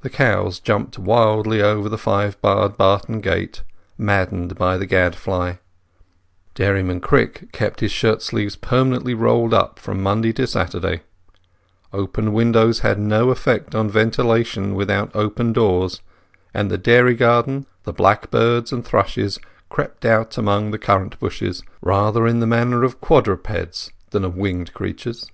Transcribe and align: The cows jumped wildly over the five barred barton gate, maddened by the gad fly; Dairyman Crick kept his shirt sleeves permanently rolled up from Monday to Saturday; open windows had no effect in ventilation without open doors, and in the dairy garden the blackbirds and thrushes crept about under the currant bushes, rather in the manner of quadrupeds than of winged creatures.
The 0.00 0.10
cows 0.10 0.58
jumped 0.58 0.98
wildly 0.98 1.62
over 1.62 1.88
the 1.88 1.96
five 1.96 2.36
barred 2.42 2.76
barton 2.76 3.20
gate, 3.20 3.62
maddened 3.96 4.56
by 4.58 4.76
the 4.76 4.86
gad 4.86 5.14
fly; 5.14 5.60
Dairyman 6.56 6.98
Crick 7.00 7.52
kept 7.52 7.78
his 7.78 7.92
shirt 7.92 8.22
sleeves 8.22 8.56
permanently 8.56 9.14
rolled 9.14 9.54
up 9.54 9.78
from 9.78 10.02
Monday 10.02 10.32
to 10.32 10.48
Saturday; 10.48 11.02
open 11.92 12.32
windows 12.32 12.80
had 12.80 12.98
no 12.98 13.30
effect 13.30 13.72
in 13.72 13.88
ventilation 13.88 14.74
without 14.74 15.14
open 15.14 15.52
doors, 15.52 16.00
and 16.52 16.62
in 16.66 16.70
the 16.70 16.78
dairy 16.78 17.14
garden 17.14 17.66
the 17.84 17.92
blackbirds 17.92 18.72
and 18.72 18.84
thrushes 18.84 19.38
crept 19.68 20.04
about 20.04 20.36
under 20.38 20.72
the 20.72 20.76
currant 20.76 21.20
bushes, 21.20 21.62
rather 21.80 22.26
in 22.26 22.40
the 22.40 22.48
manner 22.48 22.82
of 22.82 23.00
quadrupeds 23.00 23.92
than 24.10 24.24
of 24.24 24.34
winged 24.34 24.74
creatures. 24.74 25.30